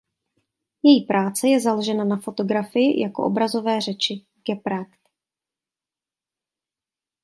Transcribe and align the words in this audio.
Její 0.83 1.05
práce 1.05 1.47
je 1.47 1.59
založena 1.59 2.03
na 2.05 2.17
fotografii 2.17 2.99
jako 3.01 3.23
obrazové 3.25 3.81
řeči.geprägt. 3.81 5.09